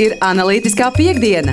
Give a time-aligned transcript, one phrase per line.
[0.00, 1.52] Ir analītiskā piekdiena,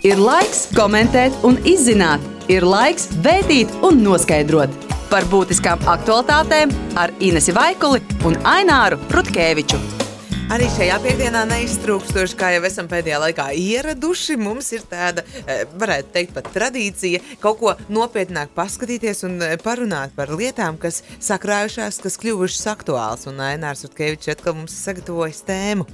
[0.00, 4.72] ir laiks komentēt un izzināt, ir laiks vētīt un noskaidrot
[5.10, 9.82] par būtiskām aktualitātēm ar Inesu Vaikuli un Aināru Rutkeviču.
[10.48, 16.12] Arī šajā piekdienā neiztrūkstoši, kā jau esam pēdējā laikā ieraduši, mums ir tāda, eh, varētu
[16.16, 22.16] teikt, pat tradīcija kaut ko nopietnāk paskatīties un eh, parunāt par lietām, kas sakrājušās, kas
[22.16, 23.28] kļuvušas aktuāls.
[23.28, 25.84] Un Ainārs Utkevičs atkal mums ir sagatavojis tēmu.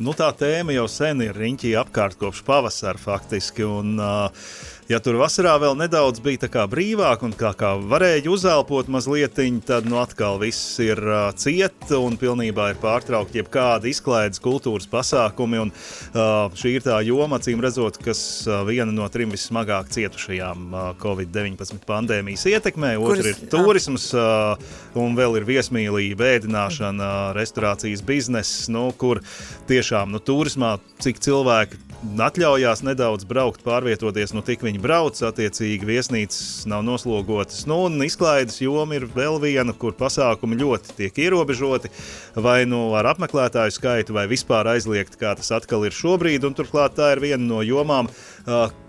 [0.00, 3.66] Nu, tā tēma jau sen ir riņķī apkārt kopš pavasara faktiski.
[3.68, 4.46] Un, uh,
[4.92, 9.96] ja tur vasarā vēl nedaudz bija brīvāk un kā, kā varēja uzelpot mazliet, tad nu
[10.02, 15.62] atkal viss ir uh, ciet un pilnībā ir pārtraukti jebkādi izklaides kultūras pasākumi.
[15.62, 20.66] Un, uh, šī ir tā joma, acīm redzot, kas uh, viena no trim vissmagāk cietušajām
[20.74, 22.94] uh, Covid-19 pandēmijas ietekmē.
[23.00, 24.58] Otra ir turisms uh,
[24.98, 29.22] un vēl ir viesmīlība, ēdināšana, restorācijas bizness, nu, kur
[29.70, 36.66] tiešām nu, turismā cik cilvēki atļaujās nedaudz braukt, pārvietoties, nu tik viņi brauc, attiecīgi viesnīcas
[36.70, 37.64] nav noslogotas.
[37.70, 41.90] Nu, un izklaides joma ir vēl viena, kur pasākumi ļoti tiek ierobežoti,
[42.34, 46.46] vai nu ar apmeklētāju skaitu, vai vispār aizliegt, kā tas atkal ir šobrīd.
[46.48, 48.10] Un turklāt tā ir viena no jomām,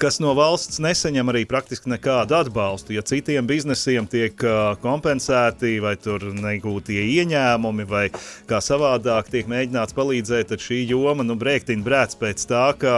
[0.02, 2.98] kas no valsts nesaņem arī praktiski nekādu atbalstu.
[2.98, 4.38] Ja citiem biznesiem tiek
[4.84, 8.08] kompensēti vai tur negūtie ieņēmumi, vai
[8.50, 12.96] kā savādāk tiek mēģināts palīdzēt, tad šī joma nu, brēktiņa brēc pēc tā, ka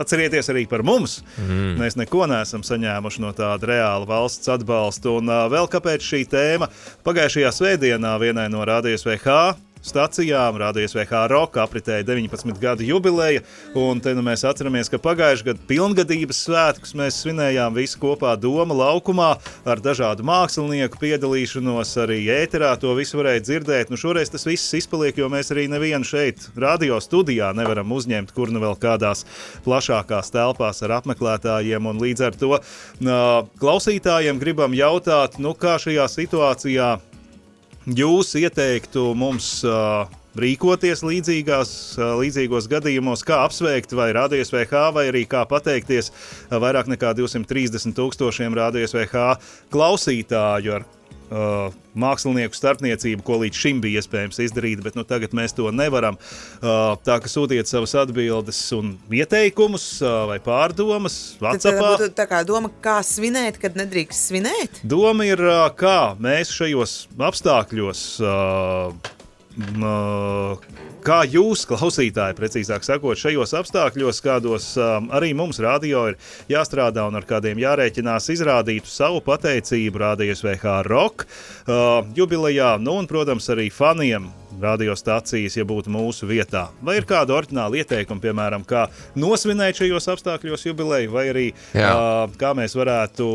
[0.00, 1.18] Atcerieties arī par mums.
[1.40, 1.74] Mm.
[1.80, 5.16] Mēs neko neesam saņēmuši no tāda reāla valsts atbalsta.
[5.18, 6.70] Un uh, vēl kāpēc šī tēma
[7.06, 9.36] pagājušajā svētdienā vienai no Rādījus VH
[9.82, 10.58] stacijām.
[10.62, 13.42] Rādījus VH Roka apritēja 19 gadu jubileja,
[13.78, 18.76] un te nu mēs atceramies, ka pagājušajā gadā pilngadības svētkus mēs svinējām visi kopā Doma
[18.76, 19.30] laukumā
[19.68, 23.92] ar dažādu mākslinieku piedalīšanos, arī ēterā to visu varēja dzirdēt.
[23.92, 28.52] Nu, šoreiz tas viss izpaliek, jo mēs arī nevienu šeit radio studijā nevaram uzņemt, kur
[28.54, 29.26] nu vēl kādās
[29.66, 32.62] plašākās telpās ar apmeklētājiem, un līdz ar to uh,
[33.62, 36.92] klausītājiem gribam jautāt, nu kā šajā situācijā
[37.86, 40.06] jūs ieteiktu mums uh,
[40.38, 46.12] rīkoties līdzīgās, uh, līdzīgos gadījumos, kā apsveikt vai rādījus VH, vai arī kā pateikties
[46.50, 49.26] vairāk nekā 230 tūkstošiem rādījus VH
[49.74, 50.86] klausītāju, ar
[51.32, 56.18] uh, mākslinieku starpniecību, ko līdz šim bija iespējams izdarīt, bet nu, tagad mēs to nevaram.
[56.60, 61.18] Uh, tā kā sūtiet savas atbildes un ieteikumus uh, vai pārdomas.
[61.42, 61.80] WhatsAppā.
[61.80, 64.82] Tā būtu tā kā doma, kā svinēt, kad nedrīkst svinēt?
[64.84, 66.96] Doma ir, uh, kā mēs šajos
[67.32, 68.06] apstākļos.
[68.22, 69.12] Uh,
[71.02, 76.18] Kā jūs, klausītāji, precīzāk sakot, šajos apstākļos, kādos um, arī mums radio ir
[76.52, 83.10] jāstrādā un ar kādiem jārēķinās, izrādītu savu pateicību Rādījus VH Rock uh, jubilejā, nu un,
[83.10, 84.30] protams, arī faniem
[84.60, 86.66] radiostacijas, ja būtu mūsu vietā.
[86.84, 88.86] Vai ir kāda orģināla ieteikuma, piemēram, kā
[89.18, 91.92] nosvinēt šajos apstākļos jubileju, vai arī Jā.
[91.92, 93.26] uh, kā mēs varētu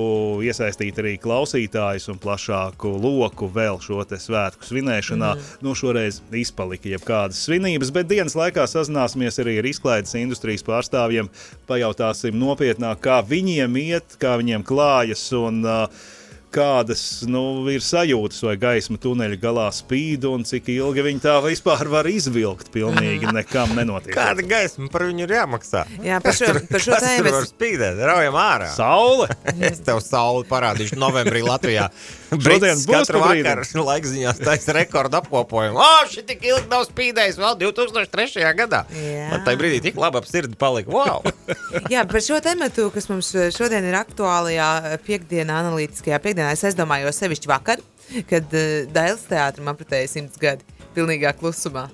[0.46, 5.32] iesaistīt arī klausītājus un plašāku loku vēl šo svētku svinēšanā.
[5.36, 5.48] Mm.
[5.66, 11.32] Nu, šoreiz izpalika jebkādas svinības, bet dienas laikā sazināsimies arī ar izklaides industrijas pārstāvjiem,
[11.70, 15.26] pajautāsim nopietnāk, kā viņiem iet, kā viņiem klājas.
[15.38, 16.14] Un, uh,
[16.54, 17.42] kādas nu,
[17.72, 22.72] ir sajūtas, vai gaisma tuneļa galā spīd, un cik ilgi viņi tā vispār var izvilkt.
[22.74, 24.16] Pilnīgi nekam nenotiek.
[24.16, 25.86] Kāda gaisma par viņu ir jāmaksā?
[26.06, 28.72] Jā, par šo, par šo tēmu var spīdēt, raujam ārā.
[28.76, 29.30] Saule!
[29.68, 31.90] es tev sauli parādīšu novembrī Latvijā.
[32.28, 35.80] Šodien būs katru vakaru laikziņās taisa rekordu apkopojumu.
[35.80, 38.44] O, šī tik ilgi nav spīdējis vēl 2003.
[38.58, 38.84] gadā.
[38.92, 39.30] Jā.
[39.32, 40.92] Man tajā brīdī tik labi ap sirdi palika.
[40.92, 41.24] Wow!
[41.94, 47.50] Jā, par šo tematu, kas mums šodien ir aktuālajā piekdienā, analītiskajā piekdienā, es aizdomājos sevišķi
[47.52, 47.84] vakar,
[48.30, 51.88] kad uh, Dailas teātrim apritēja simts gadi pilnīgā klusumā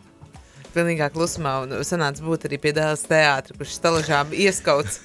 [0.73, 1.53] pilnīgā klusumā.
[1.63, 4.99] Un sanāca būt arī pie dēls teātra, kurš stalažām ieskauts,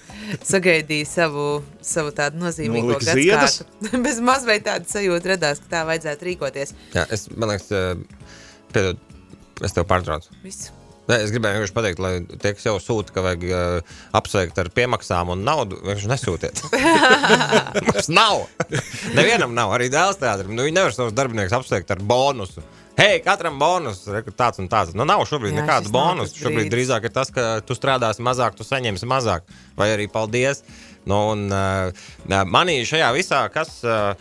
[0.47, 1.47] sagaidīja savu,
[1.85, 3.69] savu tādu nozīmīgo gadsimtu.
[4.07, 6.75] Bez mazliet tāda sajūta radās, ka tā vajadzētu rīkoties.
[6.97, 7.71] Jā, es, man liekas,
[8.75, 9.07] piedod,
[9.65, 10.33] es tev pārtraucu.
[10.47, 10.78] Visu.
[11.09, 14.69] Ne, es gribēju vienkārši pateikt, lai tie, kas jau sūta, ka vajag uh, apsveikt ar
[14.77, 16.61] piemaksām un naudu, vienkārši nesūtiet.
[17.89, 18.45] Mums nav.
[19.17, 19.73] Nevienam nav.
[19.77, 20.53] Arī dēls teātrim.
[20.53, 22.65] Nu, viņi nevar savus darbiniekus apsveikt ar bonusu
[22.99, 24.03] hei, katram bonus,
[24.37, 24.95] tāds un tāds.
[24.97, 26.35] Nu, nav šobrīd Jā, nekāda bonusa.
[26.43, 29.47] Šobrīd drīzāk ir tas, ka tu strādāsi mazāk, tu saņemsi mazāk.
[29.79, 30.65] Vai arī paldies.
[31.09, 34.13] Nu, un, uh, manī šajā visā, kas, uh,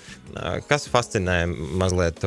[0.68, 1.40] kas fascinē
[1.80, 2.24] mazliet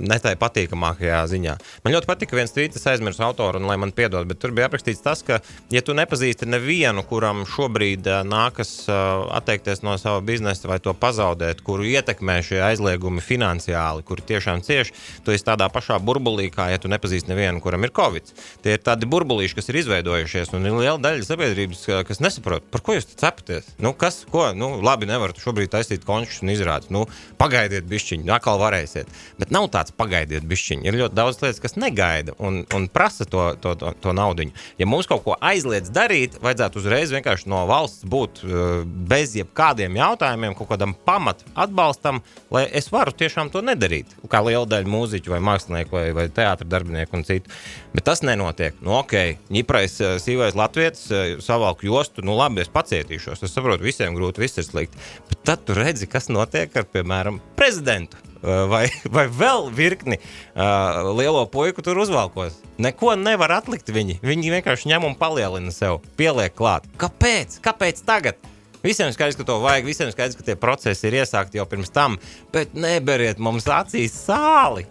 [0.00, 1.56] netai patīkamākajā ziņā.
[1.84, 4.68] Man ļoti patika viens tvīts, es aizmirsu autoru, un lai man piedod, bet tur bija
[4.68, 5.40] aprakstīts tas, ka,
[5.72, 11.86] ja tu nepazīsti nevienu, kuram šobrīd nākas atteikties no sava biznesa vai to pazaudēt, kuru
[11.88, 14.94] ietekmē šie aizliegumi finansiāli, kuri tiešām cieši,
[15.24, 18.34] tu esi tādā pašā burbulī, kā ja tu nepazīsti nevienu, kuram ir covid.
[18.64, 22.84] Tie ir tādi burbulīši, kas ir izveidojušies, un ir liela daļa sabiedrības, kas nesaprot, par
[22.84, 23.70] ko jūs cepaties.
[23.80, 24.50] Nu, kas, ko?
[24.56, 26.92] Nu, labi, nevarat šobrīd taisīt končus un izrādīt.
[26.92, 27.06] Nu,
[27.40, 29.08] pagaidiet, bišķiņi, atkal varēsiet.
[29.40, 30.86] Bet nav tāds pagaidiet, bišķiņi.
[30.88, 34.50] Ir ļoti daudz lietas, kas negaida un, un prasa to, to, to, to naudu.
[34.80, 39.98] Ja mums kaut ko aizliedz darīt, vajadzētu uzreiz vienkārši no valsts būt uh, bez jebkādiem
[39.98, 42.22] jautājumiem, kaut kādam pamat atbalstam,
[42.52, 44.14] lai es varu tiešām to nedarīt.
[44.30, 47.52] Kā liela daļa mūziķu vai mākslinieku vai, vai teātra darbinieku un citu.
[47.94, 48.78] Bet tas nenotiek.
[48.84, 49.16] Nu, ok,
[49.52, 53.44] ņiprais, uh, sīvais latviečs, uh, savalku jostu, nu labi, es pacietīšos.
[53.44, 54.98] Es saprotu, visiem grūti, viss ir slikti.
[55.30, 58.18] Bet tad tu redzi, kas notiek ar, piemēram, prezidentu.
[58.40, 58.86] Vai,
[59.16, 62.56] vai vēl virkni uh, lielo puiku tur uzvalkos.
[62.80, 64.22] Neko nevar atlikt viņi.
[64.24, 66.88] Viņi vienkārši ņem un palielina sev, pieliek klāt.
[67.00, 67.60] Kāpēc?
[67.64, 68.40] Kāpēc tagad?
[68.80, 72.16] Visiem skaidrs, ka to vajag, visiem skaidrs, ka tie procesi ir iesākti jau pirms tam,
[72.54, 74.86] bet neberiet mums acīs sāli.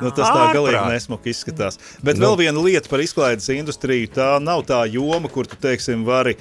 [0.00, 1.78] Nu, tas tā galīgi nesmuki izskatās.
[2.04, 2.26] Bet nu.
[2.26, 4.10] vēl viena lieta par izklaides industriju.
[4.12, 6.36] Tā nav tā joma, kur tu teiksim, vari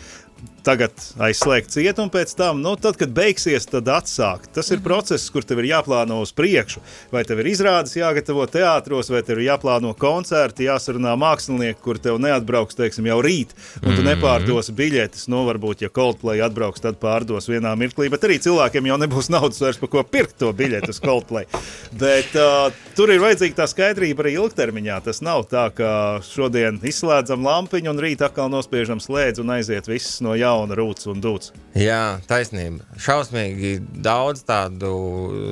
[0.65, 4.49] tagad aizslēgt cietu, un pēc tam, nu, tad, kad beigsies, tad atsākt.
[4.55, 4.87] Tas ir -hmm.
[4.87, 6.81] process, kur tev ir jāplāno uz priekšu.
[7.11, 12.19] Vai tev ir izrādes jāgatavo teātros, vai tev ir jāplāno koncerti, jāsarunā mākslinieki, kur tev
[12.19, 13.53] neatbrauks, teiksim, jau rīt,
[13.83, 14.09] un tu -hmm.
[14.09, 15.27] nepārdos biļetes.
[15.27, 19.61] Nu, varbūt, ja Coldplay atbrauks, tad pārdos vienā mirklī, bet arī cilvēkiem jau nebūs naudas
[19.61, 21.45] vairs par ko pirkt to biļeti uz Coldplay.
[21.91, 25.03] Bet uh, tur ir vajadzīga tā skaidrība arī ilgtermiņā.
[25.03, 30.21] Tas nav tā, ka šodien izslēdzam lampiņu un rīt atkal nospiežam slēdzi un aiziet viss
[30.21, 31.51] no jauna jauna rūts un dūts.
[31.77, 32.85] Jā, taisnība.
[33.01, 34.93] Šausmīgi daudz tādu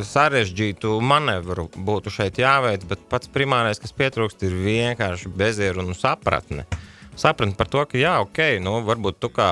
[0.08, 6.66] sarežģītu manevru būtu šeit jāveic, bet pats primārais, kas pietrūkst, ir vienkārši bezieru un sapratne.
[7.14, 9.50] Sapratni par to, ka, jā, ok, nu, varbūt tu kā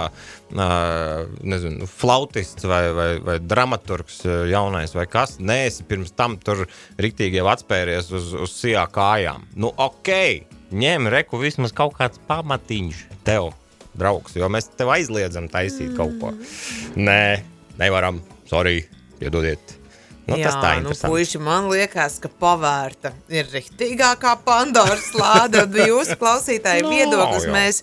[1.45, 6.65] nezinu, flautists vai, vai, vai dramaturgs jaunais vai kas, neesi pirms tam tur
[6.97, 9.45] riktīgi jau atspēries uz, uz sijā kājām.
[9.53, 10.09] Nu, ok,
[10.73, 13.51] ņem reku vismaz kaut kāds pamatiņš tev
[13.97, 15.97] draugs, jo mēs tev aizliedzam taisīt mm.
[15.99, 16.33] kaut ko.
[17.01, 17.43] Nē,
[17.81, 18.83] nevaram, sorry,
[19.19, 19.80] piedodiet.
[20.27, 20.83] Nu, Jā, tas tā ir.
[20.85, 25.63] Nu, puiši, man liekas, ka pavērta ir rīktīgākā Pandoras lāde.
[25.89, 27.53] Jūsu klausītāju no, viedoklis jā.
[27.55, 27.81] mēs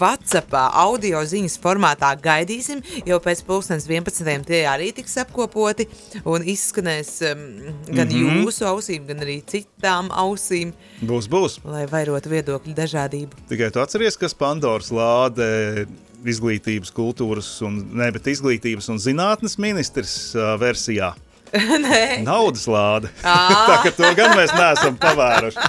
[0.00, 2.82] WhatsAppā audio ziņas formātā gaidīsim.
[3.08, 4.46] Jau pēc pusdienas 11.
[4.48, 5.88] tie arī tiks apkopoti
[6.24, 7.42] un izskanēs um,
[7.90, 8.44] gan mm -hmm.
[8.44, 10.72] jūsu ausīm, gan arī citām ausīm.
[11.02, 11.58] Būs, būs.
[11.64, 13.48] Lai vairotu viedokļu dažādību.
[13.50, 15.86] Tikai tu atceries, kas Pandoras lāde
[16.24, 21.14] izglītības, kultūras un, ne, izglītības un zinātnes ministrs uh, versijā.
[22.28, 23.10] Naudas lāde.
[23.22, 25.68] tā kā to gan mēs neesam pavēruši.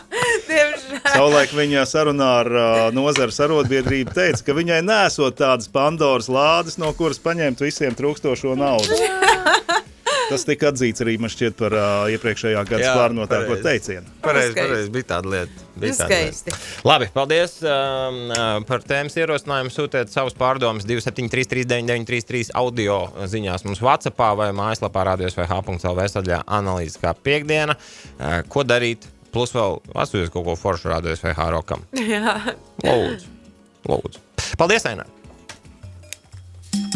[1.11, 6.91] Savulaik viņa sarunā ar uh, nozares arotbiedrību teica, ka viņai nesot tādas Pandoras lādes, no
[6.97, 9.01] kuras paņemt visiem trūkstošo naudu.
[10.31, 14.07] Tas tika atzīts arī šķiet, par uh, iepriekšējā gada plānotāko teicienu.
[14.23, 15.65] Pareizi, pareizi, bija tāda lieta.
[15.81, 16.53] Bija Skaisti.
[16.87, 18.19] Labi, paldies um,
[18.69, 19.73] par tēmas ierosinājumu.
[19.73, 22.99] Sūtiet savus pārdomas 273-3933 audio
[23.31, 27.77] ziņās mums WhatsApp vai mājaslapā radios vai h.lv sadaļā analīzes kā piekdiena.
[28.17, 29.09] Uh, ko darīt?
[29.31, 31.87] Plus vēl atsūties kaut ko foršu radios vai h-rokam.
[32.13, 32.37] Jā.
[32.83, 33.33] Lūdzu.
[33.87, 34.29] Lūdzu.
[34.59, 35.07] Paldies, Aina!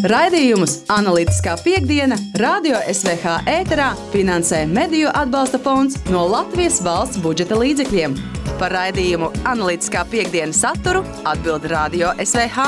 [0.03, 8.17] Raidījumus Analītiskā piekdiena, Radio SVH ēterā finansē Mediju atbalsta fonds no Latvijas valsts budžeta līdzekļiem.
[8.59, 12.67] Par raidījumu Analītiskā piekdienas saturu atbild Radio SVH.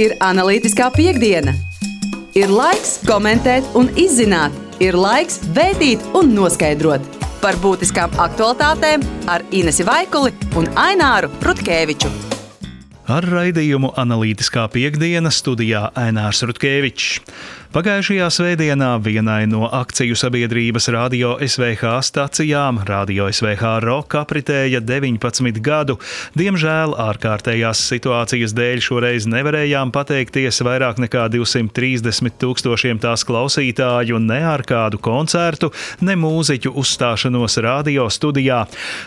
[0.00, 1.52] Ir analītiskā piekdiena.
[2.32, 9.84] Ir laiks komentēt un izzināt, ir laiks vētīt un noskaidrot par būtiskām aktualitātēm ar Inesu
[9.84, 12.33] Vaikuli un Aināru Rutkeviču.
[13.14, 17.20] Ar raidījumu analītiskā piekdiena studijā Ainārs Rutkevičs.
[17.74, 25.96] Pagājušajā svētdienā vienai no akciju sabiedrības Radio SVH stacijām, Radio SVH Rock apritēja 19 gadu.
[26.38, 34.62] Diemžēl ārkārtējās situācijas dēļ šoreiz nevarējām pateikties vairāk nekā 230 tūkstošiem tās klausītāju ne ar
[34.62, 38.60] kādu koncertu, ne mūziķu uzstāšanos radio studijā.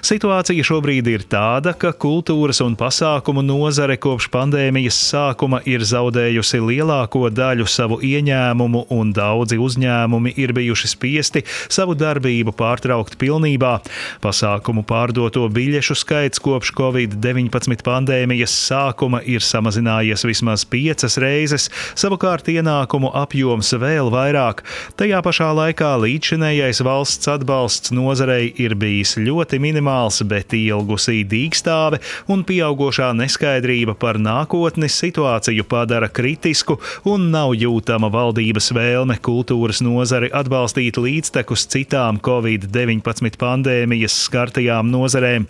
[0.03, 7.31] Situācija šobrīd ir tāda, ka kultūras un pasākumu nozare kopš pandēmijas sākuma ir zaudējusi lielāko
[7.31, 13.81] daļu savu ieņēmumu izņēmumu, un daudzi uzņēmumi ir bijuši spiesti savu darbību pārtraukt pilnībā.
[14.21, 23.11] Pasākumu pārdoto biļešu skaits kopš Covid-19 pandēmijas sākuma ir samazinājies vismaz piecas reizes, savukārt ienākumu
[23.13, 24.63] apjoms vēl vairāk.
[24.97, 32.43] Tajā pašā laikā līdzinējais valsts atbalsts nozarei ir bijis ļoti minimāls, bet ilgusī dīkstāve un
[32.47, 40.95] pieaugošā neskaidrība par nākotnes situāciju padara kritisku un nav jūtama valdības vēlme kultūras nozari atbalstīt
[41.01, 45.47] līdztekus citām Covid-19 pandēmijas skartajām nozarēm.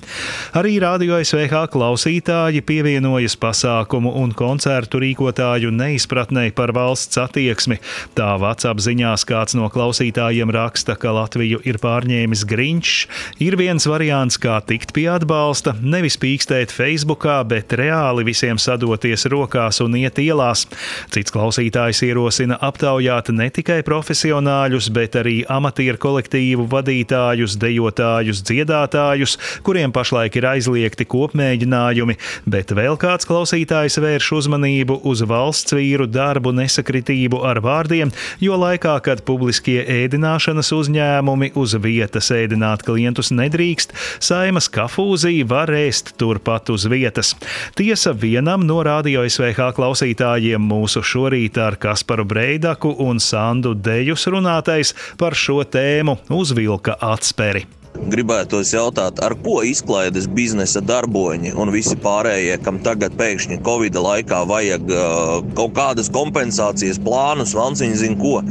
[0.57, 7.77] Arī Radio SVH klausītāji pievienojas pasākumu un koncertu rīkotāju neizpratnē par valsts attieksmi.
[8.17, 13.05] Tā WhatsApp ziņās kāds no klausītājiem raksta, ka Latviju ir pārņēmis Grinčs.
[13.43, 19.81] Ir viens variants, kā tikt pie atbalsta, nevis pīkstēt Facebookā, bet reāli visiem sadoties rokās
[19.85, 20.65] un iet ielās.
[21.13, 29.89] Cits klausītājs ierosina aptaujāt ne tikai profesionāļus, bet arī amatieru kolektīvu vadītājus, dejotājus, dziedātājus, kuriem
[29.95, 37.41] pašlaik ir aizliegti kopmēģinājumi, bet vēl kāds klausītājs vērš uzmanību uz valsts vīru darbu nesakritību
[37.49, 38.11] ar vārdiem,
[38.43, 46.13] jo laikā, kad publiskie ēdināšanas uzņēmumi uz vietas ēdināt klientus nedrīkst, saimas kafūzija var ēst
[46.21, 47.33] turpat uz vietas.
[47.73, 52.27] Tiesa vienam no radio SVH klausītājiem mūsu šorīt ar Kasparu
[52.67, 57.63] Breidaku un Sandu Dejus runātais par šo tēmu uzvilka atsperi.
[58.11, 64.41] Gribētos jautāt, ar ko izklaides biznesa darboņi un visi pārējie, kam tagad pēkšņi Covid laikā
[64.51, 68.41] vajag uh, kaut kādas kompensācijas plānus, valnciņi zina ko,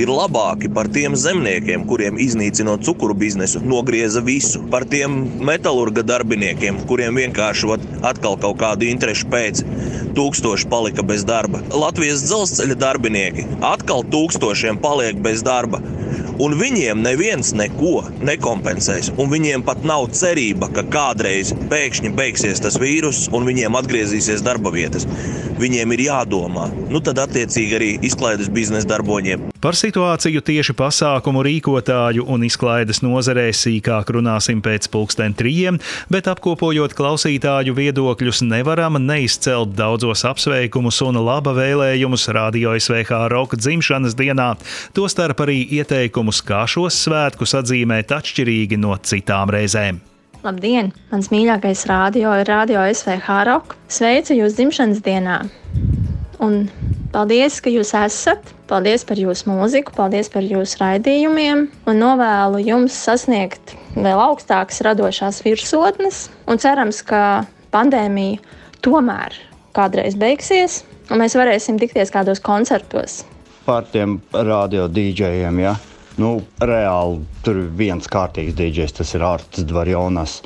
[0.00, 6.82] ir labāki par tiem zemniekiem, kuriem iznīcinot cukuru biznesu, nogrieza visu, par tiem metālurga darbiniekiem,
[6.90, 9.64] kuriem vienkārši vat, atkal kaut kādu interešu pēc
[10.14, 11.62] tūkstoši palika bez darba.
[11.74, 15.82] Latvijas dzelzceļa darbinieki atkal tūkstošiem paliek bez darba.
[16.42, 19.12] Un viņiem neviens neko nekompensēs.
[19.22, 24.72] Un viņiem pat nav cerība, ka kādreiz pēkšņi beigsies tas vīrus un viņiem atgriezīsies darba
[24.74, 25.06] vietas.
[25.54, 26.66] Viņiem ir jādomā.
[26.90, 29.50] Nu, tad attiecīgi arī izklaides biznesa darboņiem.
[29.64, 35.78] Par situāciju tieši pasākumu rīkotāju un izklaides nozarē sīkāk runāsim pēc pulksten trījiem,
[36.12, 44.18] bet apkopojot klausītāju viedokļus, nevaram neizcelt daudzos apsveikumus un laba vēlējumus Radio SVH roka dzimšanas
[44.18, 44.54] dienā,
[44.96, 50.02] tostarp arī ieteikumus, kā šos svētkus atzīmēt atšķirīgi no citām reizēm.
[50.44, 50.90] Labdien!
[51.08, 53.78] Mans mīļākais radio ir Radio SVH Rock.
[53.88, 55.38] Sveicu jūs dzimšanas dienā!
[56.44, 56.66] Un
[57.14, 58.50] paldies, ka jūs esat!
[58.68, 65.40] Paldies par jūsu mūziku, paldies par jūsu raidījumiem un novēlu jums sasniegt vēl augstākas radošās
[65.46, 66.26] virsotnes.
[66.44, 68.44] Un cerams, ka pandēmija
[68.84, 69.40] tomēr
[69.72, 73.22] kādreiz beigsies un mēs varēsim tikties kādos koncertos.
[73.64, 75.78] Par tiem radio dīdžejiem, ja?
[76.20, 80.36] Nu, reāli tur viens kārtīgs dīdžejs, tas ir Arts Dvarjonas.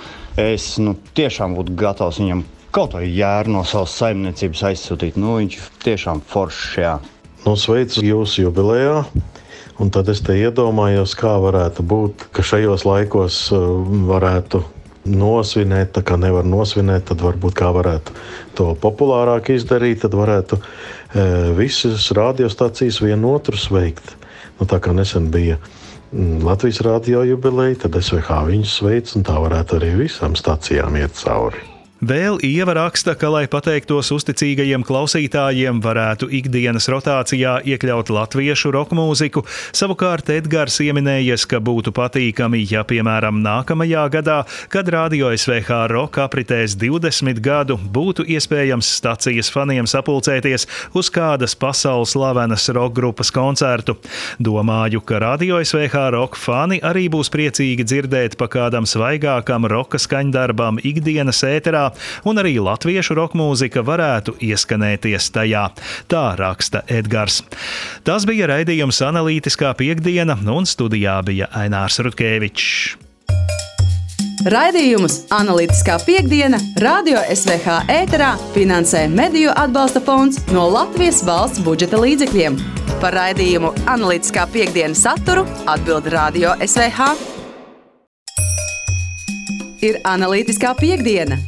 [0.40, 5.18] Es nu, tiešām būtu gatavs viņam kaut ko jēru no savas saimniecības aizsūtīt.
[5.20, 6.70] Nu, viņš tiešām foršs.
[6.80, 6.94] Jā.
[7.44, 9.02] Nu, sveicu jūsu jubilejā.
[9.78, 13.68] Un tad es te iedomājos, kā varētu būt, ka šajos laikos uh,
[14.08, 14.64] varētu
[15.08, 18.14] nosvinēt, tā kā nevar nosvinēt, tad varbūt kā varētu
[18.58, 20.64] to populārāk izdarīt, tad varētu e,
[21.56, 24.17] visas radiostacijas vienotru sveikt.
[24.58, 25.58] Nu, tā kā nesen bija
[26.12, 31.14] mm, Latvijas rādio jubileja, tad SVH viņus sveic, un tā varētu arī visām stacijām iet
[31.22, 31.77] cauri.
[31.98, 39.42] Vēl Ieva raksta, ka, lai pateiktos uzticīgajiem klausītājiem, varētu ikdienas rotācijā iekļaut latviešu roka mūziku.
[39.74, 44.36] Savukārt Edgars ieminējies, ka būtu patīkami, ja, piemēram, nākamajā gadā,
[44.70, 52.14] kad radio SVH roka apritēs 20 gadu, būtu iespējams stacijas faniem sapulcēties uz kādas pasaules
[52.14, 53.96] slavenas roka grupas koncertu.
[54.38, 60.78] Domāju, ka radio SVH roka fani arī būs priecīgi dzirdēt pa kādam svaigākam roka skaņdarbam
[60.86, 61.87] ikdienas ēterā
[62.28, 65.66] un arī latviešu roka mūzika varētu ieskanēties tajā.
[66.10, 67.42] Tā raksta Edgars.
[68.04, 73.08] Tas bija raidījums analītiskā piekdiena, un studijā bija Ainārs Rutkevičs.
[74.46, 82.58] Raidījumus Analītiskā piekdiena Radio SVH ēterā finansē Mediju atbalsta fonds no Latvijas valsts budžeta līdzekļiem.
[83.02, 87.10] Par raidījumu Analītiskā piekdiena saturu atbild Radio SVH.
[89.82, 91.38] Ir Analītiskā piekdiena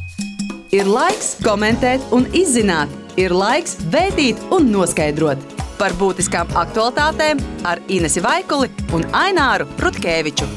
[0.71, 2.87] Ir laiks komentēt un izzināt,
[3.19, 5.43] ir laiks vētīt un noskaidrot
[5.75, 10.47] par būtiskām aktualitātēm ar Inesu Vaikuli un Aināru Rutkeviču.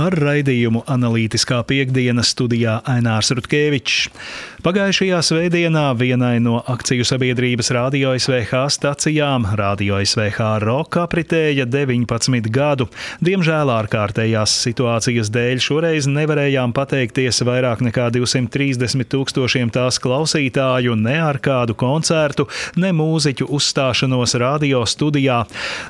[0.00, 4.08] Ar raidījumu analītiskā piekdienas studijā Ainārs Rutkevičs.
[4.62, 12.86] Pagājušajā svētdienā vienai no akciju sabiedrības Radio SVH stacijām Radio SVH Rock apritēja 19 gadu.
[13.26, 21.40] Diemžēl ārkārtējās situācijas dēļ šoreiz nevarējām pateikties vairāk nekā 230 tūkstošiem tās klausītāju ne ar
[21.42, 22.46] kādu koncertu,
[22.78, 25.42] ne mūziķu uzstāšanos radio studijā.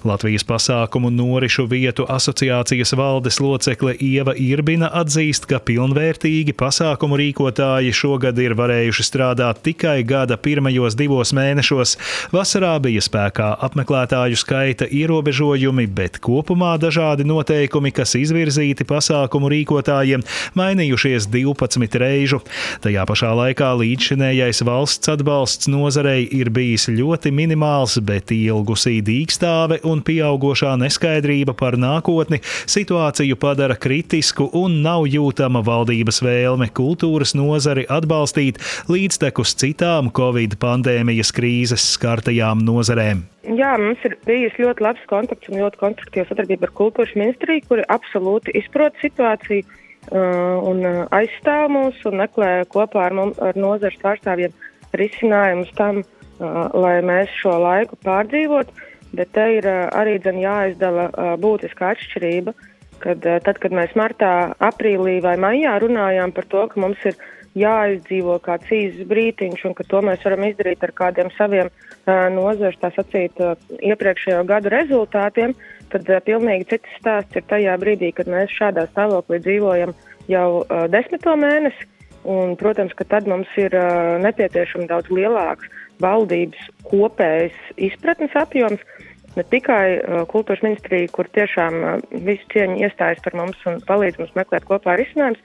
[0.09, 7.93] Latvijas pasākumu norišu vietu asociācijas valdes locekle Locekle Ieva Irbina atzīst, ka pilnvērtīgi pasākumu rīkotāji
[7.93, 11.97] šogad ir varējuši strādāt tikai gada pirmajos divos mēnešos.
[12.33, 20.23] Vasarā bija spēkā apmeklētāju skaita ierobežojumi, bet kopumā dažādi noteikumi, kas izvirzīti pasākumu rīkotājiem,
[20.55, 22.41] mainījušies 12 reižu.
[22.83, 30.03] Tajā pašā laikā līdzšinējais valsts atbalsts nozarei ir bijis ļoti minimāls, bet ilgusī dīkstāve un
[30.03, 38.61] pieaugošā neskaidrība par nākotni situāciju padara kritisku un nav jūtama valdības vēlme kultūras nozari atbalstīt
[38.93, 43.25] līdztekus citām Covid pandēmijas krīzes skartajām nozarēm.
[43.59, 47.87] Jā, mums ir bijis ļoti labs kontakts un ļoti konstruktīva sadarbība ar kultūras ministriju, kuri
[47.91, 53.99] absolūti izprot situāciju uh, un uh, aizstāv mūs un meklē kopā ar, mums, ar nozares
[54.05, 54.55] pārstāvjiem
[54.95, 58.91] risinājumus tam, uh, lai mēs šo laiku pārdzīvotu.
[59.13, 62.55] Bet te ir arī jāizdala būtiska atšķirība
[63.03, 64.33] kad, eh, tad, kad mēs martā,
[64.63, 67.19] aprīlī vai maijā runājām par to, ka mums ir
[67.59, 72.79] jāizdzīvo kāds īsts brītiņš un ka to mēs varam izdarīt ar kādiem saviem uh, nozars,
[72.81, 75.53] tā sacīt, uh, iepriekšējo gadu rezultātiem,
[75.93, 79.93] tad uh, pilnīgi cits stāsts ir tajā brīdī, kad mēs šādā stāvoklī dzīvojam
[80.33, 81.91] jau uh, desmito mēnesi.
[82.23, 85.69] Un, protams, ka tad mums ir uh, nepieciešams daudz lielāks
[86.01, 87.57] valdības kopējs
[87.91, 91.97] izpratnes apjoms, uh, ne tikai uh, kultūras ministrija, kur tiešām uh,
[92.27, 95.41] visu cieņu iestājas par mums un palīdz mums meklēt kopā risinājumus,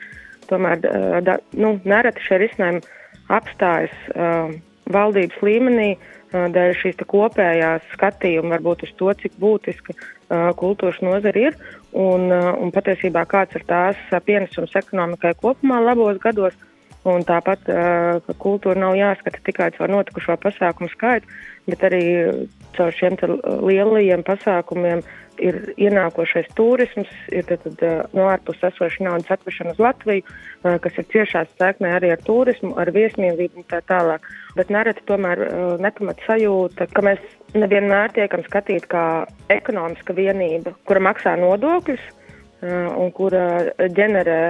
[0.52, 2.84] tomēr uh, da, nu, nereti šie risinājumi
[3.34, 4.54] apstājas uh,
[4.94, 11.50] valdības līmenī uh, dēļ šīs kopējās skatījuma varbūt uz to, cik būtiska uh, kultūras nozara
[11.50, 11.60] ir
[11.92, 16.58] un, uh, un patiesībā kāds ir tās pienesums ekonomikai kopumā labos gados.
[17.08, 21.30] Un tāpat, ka kultūra nav jāskata tikai caur notikušo pasākumu skaitu,
[21.70, 22.02] bet arī
[22.78, 23.18] caur šiem
[23.68, 25.02] lielajiem pasākumiem
[25.42, 30.26] ir ienākošais turisms, ir tad, tad, no ārpuses esoša naudas atvešana uz Latviju,
[30.84, 34.26] kas ir ciešā saiknē arī ar turismu, ar viesmīlību un tā tālāk.
[34.58, 35.44] Bet nereti tomēr
[35.84, 37.22] nepamat sajūta, ka mēs
[37.58, 39.06] nevienmēr tiekam skatīti kā
[39.54, 42.14] ekonomiska vienība, kura maksā nodokļus
[42.98, 43.44] un kura
[43.78, 44.42] ģenerē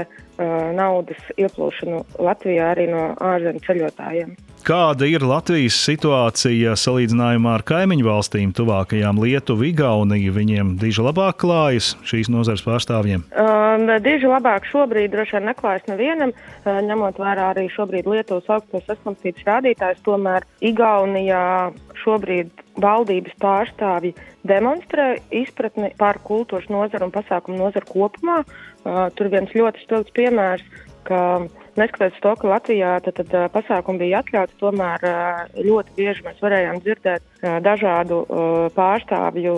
[0.77, 4.38] naudas ieplūšanu Latvijā arī no ārzemju ceļotājiem.
[4.67, 10.34] Kāda ir Latvijas situācija salīdzinājumā ar kaimiņu valstīm, tuvākajām Lietuvu, Igauniju?
[10.36, 13.21] Viņiem diži labāk klājas šīs nozares pārstāvjiem?
[13.32, 18.84] Um, diži labāk šobrīd droši vien neklājas nevienam, uh, ņemot vērā arī šobrīd Lietuvas augstos
[18.89, 20.01] saslimstības rādītājs.
[20.03, 21.45] Tomēr Igaunijā
[22.01, 22.51] šobrīd
[22.84, 24.17] valdības pārstāvji
[24.51, 28.41] demonstrē izpratni par kultūras nozaru un pasākumu nozaru kopumā.
[28.84, 30.67] Uh, tur viens ļoti spilgts piemērs,
[31.08, 31.21] ka
[31.80, 35.06] neskatoties to, ka Latvijā tad, tad, pasākumi bija atļauts, tomēr
[35.56, 38.24] ļoti bieži mēs varējām dzirdēt dažādu
[38.78, 39.56] pārstāvju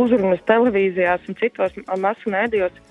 [0.00, 2.84] uzrunas televīzijās un citos masu mēdījos.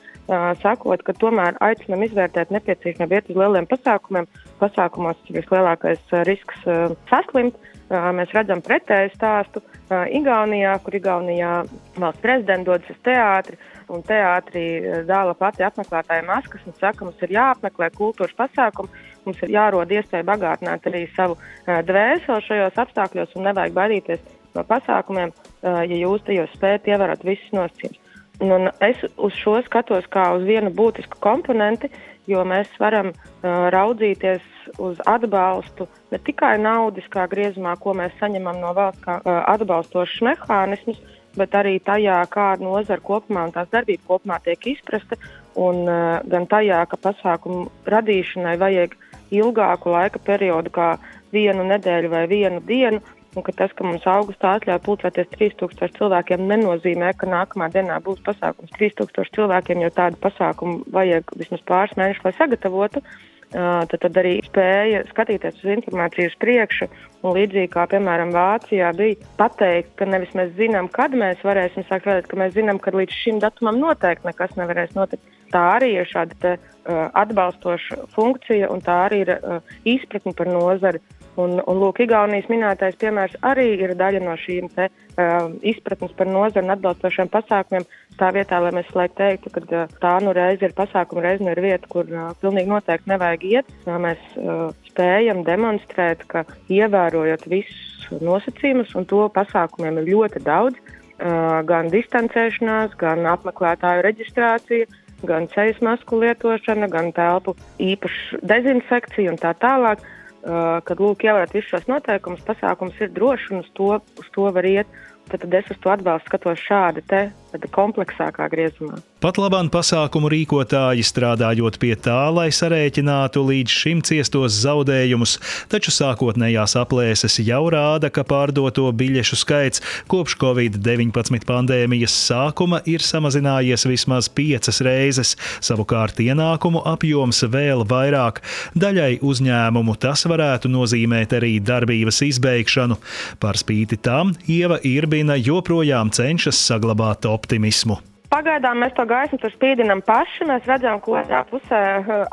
[0.59, 4.25] Sakot, ka tomēr aicinām izvērtēt nepieciešamību iet uz lieliem pasākumiem.
[4.59, 6.65] Pasākumos ir vislielākais risks
[7.07, 7.55] saslimt.
[7.87, 11.53] Mēs redzam pretēju stāstu Igaunijā, kur Igaunijā
[11.95, 13.55] valsts prezidents dodas uz teātri
[13.93, 19.43] un teātrī eh, dāla pati apmeklētāja maskas un saka, mums ir jāapmeklē kultūras pasākumi, mums
[19.43, 25.31] ir jārod iespēja bagātināt arī savu uh, dvēseli šajos apstākļos un nevajag baidīties no pasākumiem,
[25.31, 28.03] uh, ja jūs tajos spējat ievērot visus nosacījumus.
[28.43, 31.89] Un es uz šo skatos kā uz vienu būtisku komponenti,
[32.29, 34.43] jo mēs varam uh, raudzīties
[34.83, 40.99] uz atbalstu ne tikai naudiskā griezumā, ko mēs saņemam no valsts kā uh, atbalstošs mehānismus,
[41.37, 45.17] bet arī tajā, kā nozara kopumā un tās darbība kopumā tiek izprasta,
[45.57, 48.97] un uh, gan tajā, ka pasākumu radīšanai vajag
[49.33, 50.89] ilgāku laika periodu, kā
[51.33, 53.01] vienu nedēļu vai vienu dienu,
[53.37, 58.23] un ka tas, ka mums augustā atļauj pulcēties 3000 cilvēkiem, nenozīmē, ka nākamā dienā būs
[58.25, 63.03] pasākums 3000 cilvēkiem, jo tādu pasākumu vajag vismaz pāris mēnešus, lai sagatavotu.
[63.03, 66.87] Uh, tad, tad arī spēja skatīties uz informāciju uz priekšu.
[67.25, 72.09] Un līdzīgi kā, piemēram, Vācijā bija pateikt, ka nevis mēs zinām, kad mēs varēsim sākt
[72.09, 75.23] redzēt, ka mēs zinām, ka līdz šim datumam noteikti nekas nevarēs notikt.
[75.51, 80.49] tā arī ir šāda te, uh, atbalstoša funkcija un tā arī ir uh, izpratne par
[80.51, 80.99] nozari.
[81.37, 86.25] Un, un lūk, Igaunijas minētais piemērs arī ir daļa no šīm te, uh, izpratnes par
[86.31, 87.85] nozari un atbalstošiem pasākumiem.
[88.17, 91.53] Tā vietā, lai mēs slēgtu teiktu, ka uh, tā nu reiz ir pasākuma, reiz nu
[91.53, 96.41] ir vieta, kur uh, pilnīgi noteikti nevajag iet, uh, mēs uh, spējam demonstrēt, ka
[96.73, 104.89] ievērojot visus nosacījumus, un to pasākumiem ir ļoti daudz, uh, gan distancēšanās, gan apmeklētāju reģistrācija,
[105.29, 110.01] gan ceļu masku lietošana, gan telpu īpaša dezinfekcija un tā tālāk.
[110.01, 110.13] Uh,
[110.47, 113.89] kad lūk, ievērot visus šos noteikumus, pasākums ir drošs un uz to,
[114.21, 114.87] uz to var iet.
[115.27, 117.25] Tad, tad es uz to atbalstu skatos šādi te
[117.71, 118.99] kompleksākā griezumā.
[119.17, 125.39] Pat labāk pasākumu rīkotāji strādājot pie tā, lai sarēķinātu līdz šim ciestos zaudējumus,
[125.71, 129.81] taču sākotnējās aplēses jau rāda, ka pārdoto biļešu skaits
[130.11, 135.33] kopš Covid-19 pandēmijas sākuma ir samazinājies vismaz piecas reizes,
[135.65, 138.43] savukārt ienākumu apjoms vēl vairāk.
[138.77, 142.99] Daļai uzņēmumu tas varētu nozīmēt arī darbības izbeigšanu.
[143.41, 148.01] Par spīti tam Ieva Irbina joprojām cenšas saglabāt optimismu.
[148.27, 150.43] Pagaidām mēs to gaismu tur spīdinām paši.
[150.49, 151.79] Mēs redzam, ka otrā pusē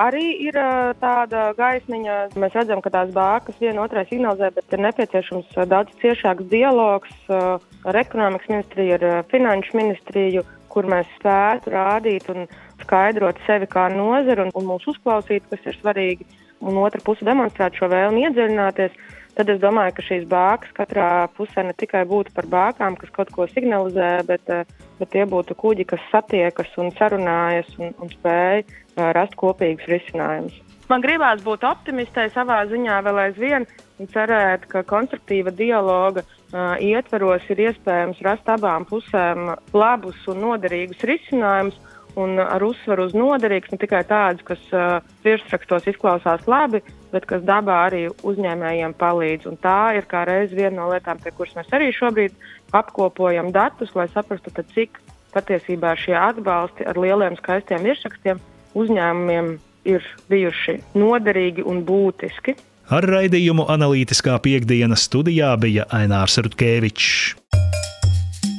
[0.02, 0.58] arī ir
[0.98, 2.16] tāda gaismiņa.
[2.42, 8.00] Mēs redzam, ka tās bākas viena otrai signalizē, bet ir nepieciešams daudz ciešāks dialogs ar
[8.02, 10.42] ekonomikas ministriju, ar finanšu ministriju,
[10.74, 12.48] kur mēs spētu rādīt un
[12.82, 16.26] skaidrot sevi kā nozari un, un mūs uzklausīt, kas ir svarīgi,
[16.58, 18.98] un otra puse demonstrēt šo vēlmi iedziļināties
[19.36, 23.32] tad es domāju, ka šīs bākas katrā pusē ne tikai būtu par bākām, kas kaut
[23.34, 24.64] ko signalizē, bet, eh,
[24.98, 30.60] bet tie būtu kuģi, kas satiekas un sarunājas un, un spēj eh, rast kopīgus risinājumus.
[30.90, 33.64] Man gribās būt optimistē savā ziņā vēl aizvien
[33.98, 41.00] un cerēt, ka konstruktīva dialoga uh, ietveros ir iespējams rast abām pusēm labus un noderīgus
[41.08, 41.78] risinājumus
[42.20, 46.82] un ar uzsvaru uz noderīgs, ne tikai tādus, kas uh, virsrakstos izklausās labi,
[47.14, 49.48] bet kas dabā arī uzņēmējiem palīdz.
[49.50, 52.36] Un tā ir kā reiz viena no lietām, pie kuras mēs arī šobrīd
[52.74, 55.00] apkopojam datus, lai saprastu, tad, cik
[55.34, 58.42] patiesībā šie atbalsti ar lieliem skaistiem virsrakstiem
[58.78, 59.56] uzņēmumiem
[59.88, 62.56] ir bijuši noderīgi un būtiski.
[62.92, 67.32] Ar raidījumu analītiskā piekdienas studijā bija Ainārs Rutkevičs.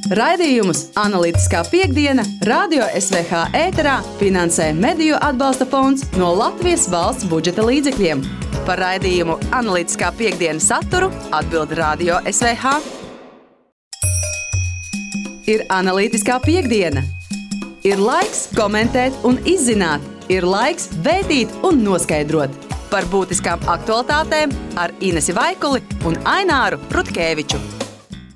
[0.06, 8.20] Raidījumus Analītiskā piekdiena Radio SVH ēterā finansē Mediju atbalsta fonds no Latvijas valsts budžeta līdzekļiem.
[8.68, 12.76] Par raidījumu Analītiskā piekdiena saturu atbild Radio SVH.
[15.50, 17.02] Ir analītiskā piekdiena.
[17.82, 22.54] Ir laiks komentēt un izzināt, ir laiks vētīt un noskaidrot
[22.94, 27.85] par būtiskām aktualitātēm ar Inesu Vaikuli un Aināru Rutkeviču.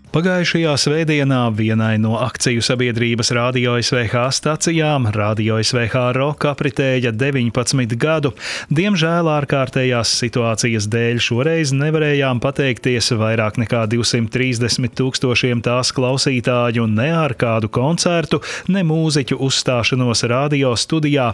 [0.10, 8.32] Pagājušajā svētdienā vienai no akciju sabiedrības Radio SVH stacijām, Radio SVH Rock apritēja 19 gadu.
[8.74, 17.38] Diemžēl ārkārtējās situācijas dēļ šoreiz nevarējām pateikties vairāk nekā 230 tūkstošiem tās klausītāju ne ar
[17.38, 21.28] kādu koncertu, ne mūziķu uzstāšanos radio studijā.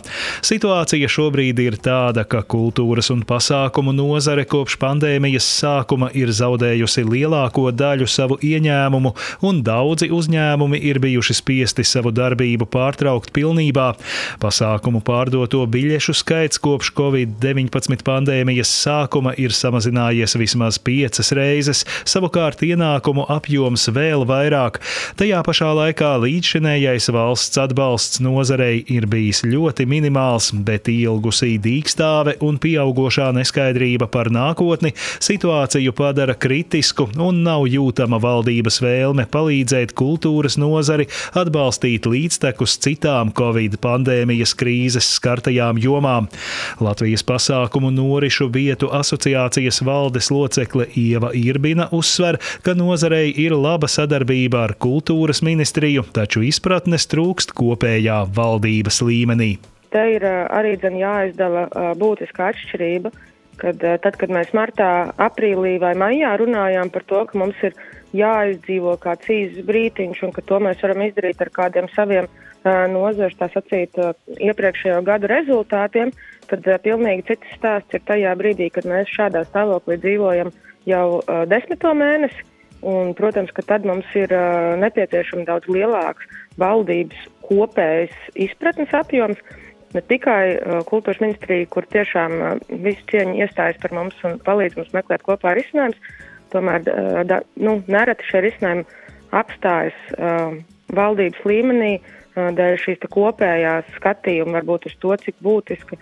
[0.43, 7.69] Situācija šobrīd ir tāda, ka kultūras un pasākumu nozare kopš pandēmijas sākuma ir zaudējusi lielāko
[7.71, 9.13] daļu savu ieņēmumu ieņēmumu,
[9.45, 13.93] un daudzi uzņēmumi ir bijuši spiesti savu darbību pārtraukt pilnībā.
[14.41, 23.27] Pasākumu pārdoto biļešu skaits kopš Covid-19 pandēmijas sākuma ir samazinājies vismaz piecas reizes, savukārt ienākumu
[23.31, 24.81] apjoms vēl vairāk.
[25.19, 32.59] Tajā pašā laikā līdzšinējais valsts atbalsts nozarei ir bijis ļoti minimāls, bet ilgusī dīkstāve un
[32.61, 40.55] pieaugošā neskaidrība par nākotni situāciju padara kritisku un nav jūtama valdības valdības vēlme palīdzēt kultūras
[40.57, 46.29] nozari atbalstīt līdztekus citām Covid pandēmijas krīzes skartajām jomām.
[46.79, 54.63] Latvijas pasākumu norišu vietu asociācijas valdes locekle Ieva Irbina uzsver, ka nozarei ir laba sadarbība
[54.69, 59.57] ar kultūras ministriju, taču izpratnes trūkst kopējā valdības līmenī.
[59.91, 61.67] Te ir arī jāizdala
[61.99, 63.11] būtiska atšķirība
[63.59, 67.75] kad tad, kad mēs martā, aprīlī vai maijā runājām par to, ka mums ir
[68.13, 73.37] jāizdzīvo kāds īsts brītiņš un ka to mēs varam izdarīt ar kādiem saviem uh, nozares,
[73.39, 76.13] tā sacīt, uh, iepriekšējo gadu rezultātiem,
[76.49, 80.51] tad uh, pilnīgi cits stāsts ir tajā brīdī, kad mēs šādā stāvoklī dzīvojam
[80.89, 82.45] jau uh, desmito mēnesi.
[82.85, 86.27] Un, protams, ka tad mums ir uh, nepieciešams daudz lielāks
[86.61, 88.13] valdības kopējs
[88.45, 89.39] izpratnes apjoms.
[89.95, 92.51] Ne tikai uh, kultūras ministrija, kur tiešām uh,
[92.83, 95.97] visu cieņu iestājas par mums un palīdz mums meklēt kopā risinājumus,
[96.55, 96.87] tomēr
[97.27, 98.87] da, nu, nereti šie risinājumi
[99.35, 100.55] apstājas uh,
[100.95, 101.95] valdības līmenī,
[102.35, 105.97] dēļ šīs kopējās skatījuma varbūt uz to, cik būtiska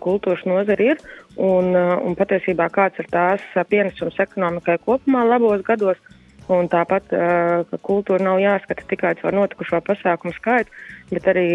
[0.00, 1.02] kultūras nozara ir
[1.36, 6.00] un, un patiesībā kāds ir tās pienesums ekonomikai kopumā labos gados.
[6.46, 10.70] Un tāpat, ka kultūra nav jāskata tikai caur notikušo pasākumu skaitu,
[11.10, 11.46] bet arī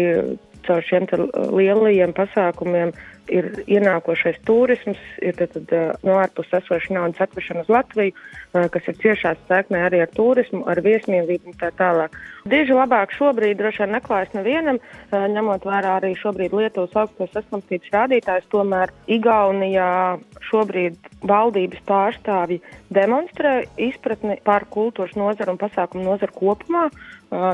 [0.66, 2.92] caur šiem lielajiem pasākumiem
[3.30, 8.14] ir ienākošais turisms, ir tad, tad, no ārpus esoša naudas atvešana uz Latviju,
[8.52, 12.16] kas ir ciešā saiknē arī ar turismu, ar viesmīlību un tā tālāk.
[12.50, 14.80] Diži labāk šobrīd droši vien neklājas nevienam,
[15.12, 20.18] ņemot vērā arī šobrīd Lietuvas augstos saslimstības rādītājs, tomēr Igaunijā
[20.50, 22.60] šobrīd valdības pārstāvji
[22.92, 26.88] demonstrē izpratni par kultūras nozaru un pasākumu nozaru kopumā.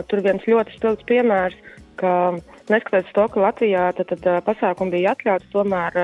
[0.09, 1.59] Tur viens ļoti spilgts piemērs
[1.99, 2.13] ka
[2.71, 5.99] neskatoties to, ka Latvijā tad, tad, pasākumi bija atļauts, tomēr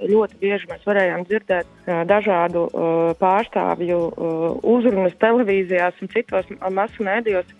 [0.00, 2.66] ļoti bieži mēs varējām dzirdēt dažādu
[3.20, 3.98] pārstāvju
[4.74, 7.50] uzrunas televīzijās un citos masu mēdījos.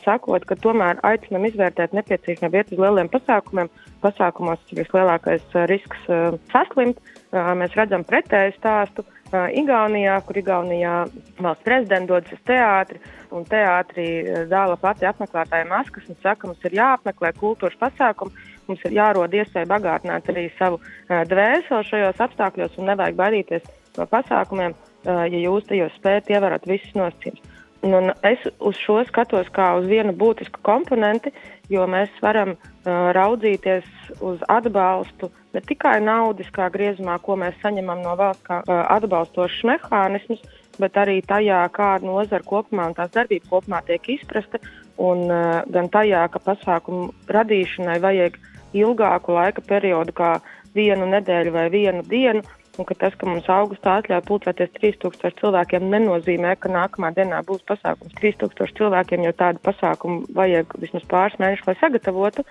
[0.00, 3.68] Sakot, ka tomēr aicinām izvērtēt nepieciešamību iet uz lieliem pasākumiem.
[4.00, 6.06] Pasākumos ir vislielākais risks
[6.54, 7.02] saslimt.
[7.32, 9.04] Mēs redzam pretēju stāstu.
[9.32, 10.92] Igaunijā, kur Igaunijā
[11.38, 13.00] valsts prezidents dodas uz teātri,
[13.34, 14.06] un teātrī
[14.48, 18.32] dāla pati apmeklētāja maskas un saka, mums ir jāapmeklē kultūras pasākumi,
[18.68, 24.76] mums ir jārod iespēja bagātināt arī savu dvēseli šajos apstākļos un nevajag baidīties no pasākumiem,
[25.04, 27.57] ja jūs tajos spējat ievērot visus nosacījumus.
[27.86, 31.30] Un es uz šo skatos kā uz vienu būtisku komponenti,
[31.70, 33.86] jo mēs varam uh, raudzīties
[34.24, 40.42] uz atbalstu ne tikai naudiskā griezumā, ko mēs saņemam no valsts kā uh, atbalstošs mehānismus,
[40.82, 44.58] bet arī tajā, kā nozara kopumā un tās darbība kopumā tiek izprasta,
[44.98, 48.40] un uh, gan tajā, ka pasākumu radīšanai vajag
[48.74, 50.38] ilgāku laika periodu, kā
[50.74, 52.42] vienu nedēļu vai vienu dienu,
[52.78, 57.64] un ka tas, ka mums augustā atļauj pulcēties 3000 cilvēkiem, nenozīmē, ka nākamā dienā būs
[57.68, 62.46] pasākums 3000 cilvēkiem, jo tādu pasākumu vajag vismaz pāris mēnešus, lai sagatavotu.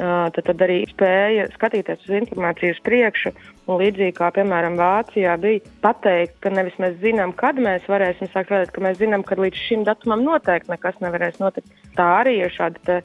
[0.00, 3.32] Tad, tad arī spēja skatīties uz informāciju uz priekšu,
[3.66, 8.48] un līdzīgi kā, piemēram, Vācijā bija pateikt, ka nevis mēs zinām, kad mēs varēsim sākt
[8.48, 11.74] strādāt, ka mēs zinām, ka līdz šim datumam noteikti nekas nevarēs notikt.
[11.98, 13.00] Tā arī ir šāda te,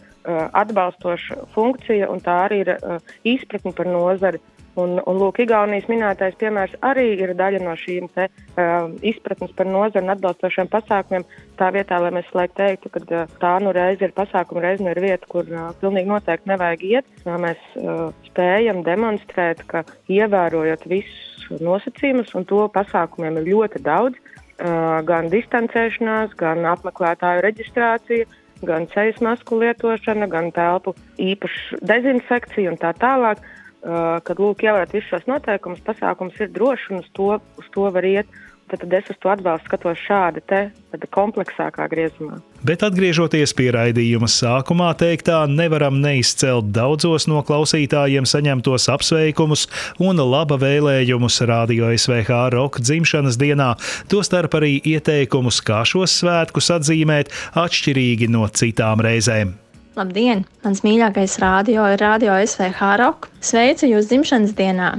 [0.62, 2.76] atbalstoša funkcija, un tā arī ir
[3.34, 4.42] izpratne par nozari.
[4.76, 9.70] Un, un lūk, Igaunijas minētais piemērs arī ir daļa no šīm te, uh, izpratnes par
[9.70, 11.24] nozaru un atbalstošiem pasākumiem.
[11.56, 14.92] Tā vietā, lai mēs slēgtu teiktu, ka uh, tā nu reiz ir pasākuma, reiz nu
[14.92, 20.88] ir vieta, kur uh, pilnīgi noteikti nevajag iet, uh, mēs uh, spējam demonstrēt, ka ievērojot
[20.92, 28.28] visus nosacījumus, un to pasākumiem ir ļoti daudz, uh, gan distancēšanās, gan apmeklētāju reģistrācija
[28.66, 33.40] gan ceļu masku lietošana, gan telpu īpaša dezinfekcija un tā tālāk.
[33.40, 37.88] Uh, kad lūk, ievērot visus šos noteikumus, pasākums ir drošs un uz to, uz to
[37.94, 38.42] var iet.
[38.66, 40.60] Tad, tad es uz to atbalstu skatos šādi te,
[41.14, 42.40] kompleksākā griezumā.
[42.66, 49.68] Bet atgriežoties pie raidījuma sākumā teiktā, nevaram neizcelt daudzos no klausītājiem saņemtos apsveikumus
[50.02, 53.76] un laba vēlējumus Radio SVH roka dzimšanas dienā,
[54.10, 59.54] tostarp arī ieteikumus, kā šos svētkus atzīmēt atšķirīgi no citām reizēm.
[59.96, 60.42] Labdien!
[60.60, 63.30] Mans mīļākais radio ir Radio SVH Rock.
[63.40, 64.90] Sveicu jūs dzimšanas dienā!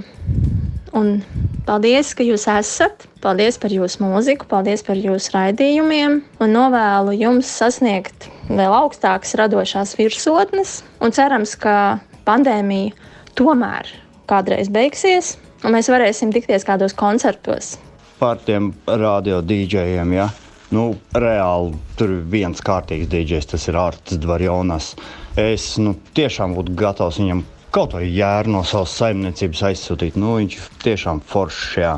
[0.97, 1.19] Un
[1.67, 3.05] paldies, ka jūs esat!
[3.21, 9.93] Paldies par jūsu mūziku, paldies par jūsu raidījumiem un novēlu jums sasniegt vēl augstākas radošās
[10.01, 10.79] virsotnes.
[11.05, 12.97] Un cerams, ka pandēmija
[13.37, 13.93] tomēr
[14.33, 17.75] kādreiz beigsies un mēs varēsim tikties kādos koncertos.
[18.17, 20.31] Par tiem radio dīdžejiem, ja?
[20.75, 24.95] Nu, reāli tur viens kārtīgs dīdžers, tas ir Arts Dvarjonas.
[25.39, 30.19] Es nu, tiešām būtu gatavs viņam kaut ko jēru no savas saimniecības aizsūtīt.
[30.19, 31.71] Nu, viņš tiešām foršs.
[31.79, 31.95] Jā.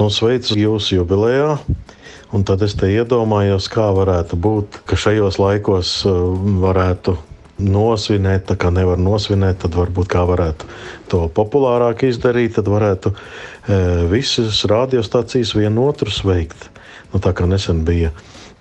[0.00, 1.56] Nu, sveicu jūsu jubilejā!
[2.30, 6.20] Un tad es iedomājos, kā varētu būt, ka šajos laikos uh,
[6.62, 7.16] varētu
[7.60, 10.68] nosvinēt, tā kā nevar nosvinēt, tad varbūt kā varētu
[11.12, 13.16] to populārāk izdarīt, tad varētu e,
[14.10, 16.70] visas radiostacijas vienotru sveikt.
[17.10, 18.12] Nu, tā kā nesen bija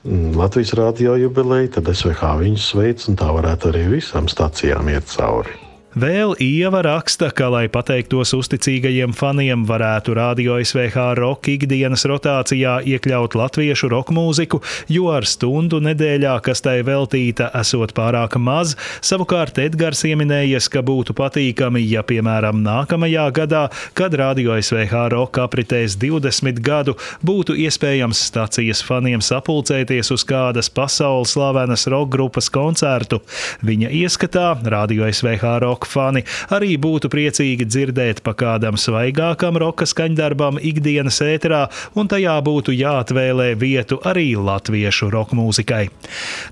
[0.04, 5.10] mm, Latvijas rādio jubileja, tad SVH viņus sveic, un tā varētu arī visām stācijām iet
[5.14, 5.69] cauri.
[5.98, 13.34] Vēl Ieva raksta, ka, lai pateiktos uzticīgajiem faniem, varētu radio SVH roka ikdienas rotācijā iekļaut
[13.34, 20.04] latviešu roka mūziku, jo ar stundu nedēļā, kas tai veltīta, esot pārāk maz, savukārt Edgars
[20.06, 23.64] ieminējies, ka būtu patīkami, ja, piemēram, nākamajā gadā,
[23.98, 31.34] kad radio SVH roka apritēs 20 gadu, būtu iespējams stacijas faniem sapulcēties uz kādas pasaules
[31.34, 33.24] slavenas roka grupas koncertu.
[33.66, 39.86] Viņa ieskatā radio SVH roka roka fani arī būtu priecīgi dzirdēt pa kādam svaigākam roka
[39.86, 45.90] skaņdarbam ikdienas ēterā, un tajā būtu jāatvēlē vietu arī latviešu roka mūzikai.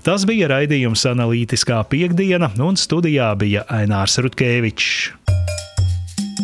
[0.02, 5.57] Tas bija raidījums analītiskā piekdiena, un studijā bija Ainārs Rutkevičs.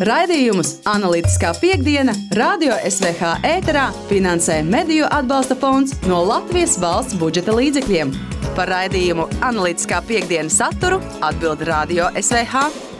[0.02, 8.10] Raidījumus Analītiskā piekdiena Radio SVH ēterā finansē Mediju atbalsta fonds no Latvijas valsts budžeta līdzekļiem.
[8.56, 12.93] Par raidījumu Analītiskā piekdienas saturu atbild Radio SVH